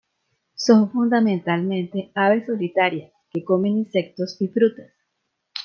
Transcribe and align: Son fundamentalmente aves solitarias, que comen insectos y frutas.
Son 0.55 0.89
fundamentalmente 0.91 2.11
aves 2.15 2.47
solitarias, 2.47 3.13
que 3.29 3.43
comen 3.43 3.77
insectos 3.77 4.35
y 4.41 4.47
frutas. 4.47 4.91